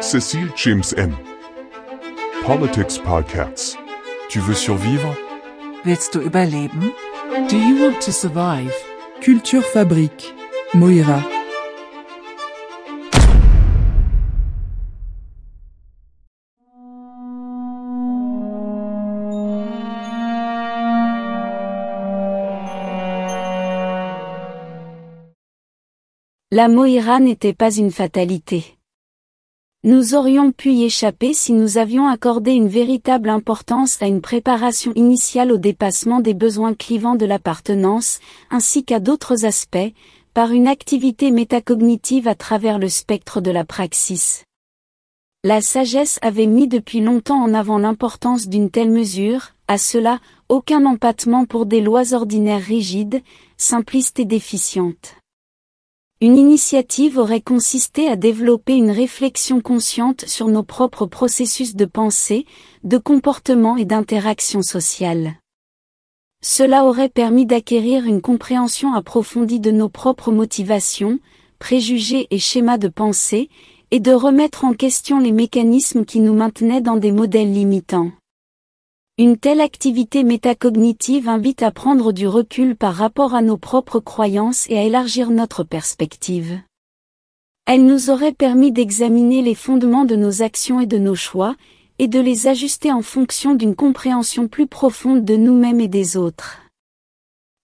[0.00, 1.14] Cécile James M.
[2.46, 3.76] Politics Podcasts.
[4.30, 5.14] Tu veux survivre?
[5.84, 6.90] Willst du überleben?
[7.48, 8.72] Do you want to survive?
[9.20, 10.34] Culture Fabrique.
[10.74, 11.22] Moira.
[26.50, 28.79] La Moira n'était pas une fatalité.
[29.82, 34.92] Nous aurions pu y échapper si nous avions accordé une véritable importance à une préparation
[34.94, 38.20] initiale au dépassement des besoins clivants de l'appartenance,
[38.50, 39.78] ainsi qu'à d'autres aspects,
[40.34, 44.44] par une activité métacognitive à travers le spectre de la praxis.
[45.44, 50.18] La sagesse avait mis depuis longtemps en avant l'importance d'une telle mesure, à cela,
[50.50, 53.22] aucun empattement pour des lois ordinaires rigides,
[53.56, 55.19] simplistes et déficientes.
[56.22, 62.44] Une initiative aurait consisté à développer une réflexion consciente sur nos propres processus de pensée,
[62.84, 65.36] de comportement et d'interaction sociale.
[66.44, 71.18] Cela aurait permis d'acquérir une compréhension approfondie de nos propres motivations,
[71.58, 73.48] préjugés et schémas de pensée,
[73.90, 78.12] et de remettre en question les mécanismes qui nous maintenaient dans des modèles limitants.
[79.20, 84.66] Une telle activité métacognitive invite à prendre du recul par rapport à nos propres croyances
[84.70, 86.58] et à élargir notre perspective.
[87.66, 91.54] Elle nous aurait permis d'examiner les fondements de nos actions et de nos choix,
[91.98, 96.69] et de les ajuster en fonction d'une compréhension plus profonde de nous-mêmes et des autres.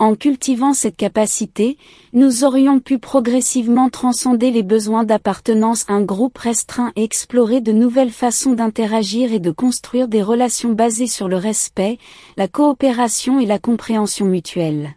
[0.00, 1.76] En cultivant cette capacité,
[2.14, 7.72] nous aurions pu progressivement transcender les besoins d'appartenance à un groupe restreint et explorer de
[7.72, 11.98] nouvelles façons d'interagir et de construire des relations basées sur le respect,
[12.38, 14.96] la coopération et la compréhension mutuelle.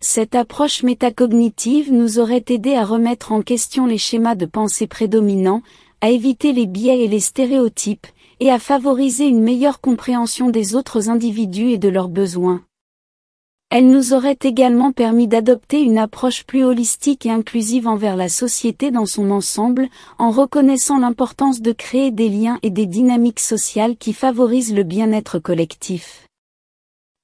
[0.00, 5.60] Cette approche métacognitive nous aurait aidé à remettre en question les schémas de pensée prédominants,
[6.00, 8.06] à éviter les biais et les stéréotypes,
[8.40, 12.62] et à favoriser une meilleure compréhension des autres individus et de leurs besoins.
[13.70, 18.90] Elle nous aurait également permis d'adopter une approche plus holistique et inclusive envers la société
[18.90, 19.88] dans son ensemble,
[20.18, 25.38] en reconnaissant l'importance de créer des liens et des dynamiques sociales qui favorisent le bien-être
[25.38, 26.26] collectif.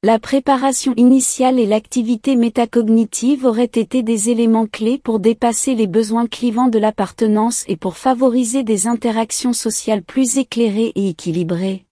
[0.05, 6.29] La préparation initiale et l'activité métacognitive auraient été des éléments clés pour dépasser les besoins
[6.29, 11.87] clivants de l'appartenance et pour favoriser des interactions sociales plus éclairées et équilibrées.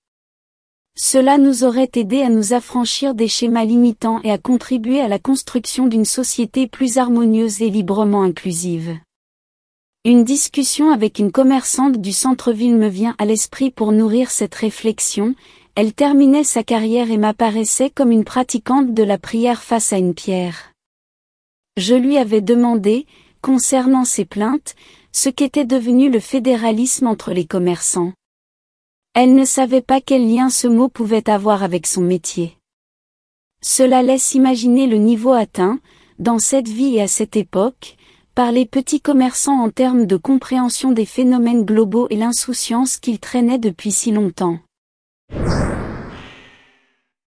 [0.97, 5.19] Cela nous aurait aidé à nous affranchir des schémas limitants et à contribuer à la
[5.19, 8.97] construction d'une société plus harmonieuse et librement inclusive.
[10.05, 15.35] Une discussion avec une commerçante du centre-ville me vient à l'esprit pour nourrir cette réflexion,
[15.75, 20.15] elle terminait sa carrière et m'apparaissait comme une pratiquante de la prière face à une
[20.15, 20.73] pierre.
[21.77, 23.07] Je lui avais demandé,
[23.43, 24.77] concernant ses plaintes,
[25.11, 28.13] ce qu'était devenu le fédéralisme entre les commerçants.
[29.17, 32.59] Elle ne savait pas quel lien ce mot pouvait avoir avec son métier.
[33.63, 35.79] Cela laisse imaginer le niveau atteint,
[36.19, 37.97] dans cette vie et à cette époque,
[38.35, 43.61] par les petits commerçants en termes de compréhension des phénomènes globaux et l'insouciance qu'ils traînaient
[43.61, 44.59] depuis si longtemps.